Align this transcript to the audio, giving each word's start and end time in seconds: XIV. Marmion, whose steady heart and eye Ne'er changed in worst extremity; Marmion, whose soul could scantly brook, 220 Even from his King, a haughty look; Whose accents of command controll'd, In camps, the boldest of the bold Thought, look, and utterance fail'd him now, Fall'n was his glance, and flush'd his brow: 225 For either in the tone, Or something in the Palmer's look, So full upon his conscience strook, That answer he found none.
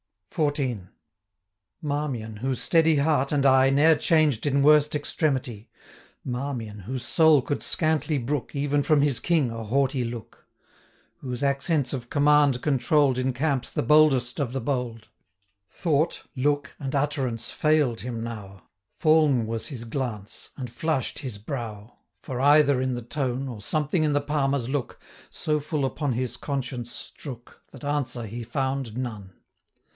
XIV. 0.33 0.87
Marmion, 1.81 2.37
whose 2.37 2.61
steady 2.61 2.95
heart 2.95 3.31
and 3.33 3.45
eye 3.45 3.69
Ne'er 3.69 3.95
changed 3.95 4.47
in 4.47 4.63
worst 4.63 4.95
extremity; 4.95 5.69
Marmion, 6.23 6.79
whose 6.79 7.03
soul 7.05 7.41
could 7.41 7.61
scantly 7.61 8.17
brook, 8.17 8.47
220 8.53 8.63
Even 8.63 8.81
from 8.83 9.01
his 9.01 9.19
King, 9.19 9.51
a 9.51 9.61
haughty 9.63 10.05
look; 10.05 10.47
Whose 11.17 11.43
accents 11.43 11.91
of 11.93 12.09
command 12.09 12.61
controll'd, 12.61 13.17
In 13.17 13.33
camps, 13.33 13.69
the 13.69 13.83
boldest 13.83 14.39
of 14.39 14.53
the 14.53 14.61
bold 14.61 15.09
Thought, 15.69 16.23
look, 16.33 16.75
and 16.79 16.95
utterance 16.95 17.51
fail'd 17.51 17.99
him 17.99 18.23
now, 18.23 18.69
Fall'n 18.99 19.45
was 19.45 19.67
his 19.67 19.83
glance, 19.83 20.49
and 20.55 20.69
flush'd 20.71 21.19
his 21.19 21.37
brow: 21.37 21.97
225 22.21 22.21
For 22.23 22.41
either 22.41 22.81
in 22.81 22.95
the 22.95 23.03
tone, 23.03 23.47
Or 23.49 23.61
something 23.61 24.03
in 24.03 24.13
the 24.13 24.21
Palmer's 24.21 24.67
look, 24.69 24.99
So 25.29 25.59
full 25.59 25.85
upon 25.85 26.13
his 26.13 26.37
conscience 26.37 26.89
strook, 26.91 27.61
That 27.71 27.83
answer 27.83 28.25
he 28.25 28.43
found 28.43 28.97
none. 28.97 29.33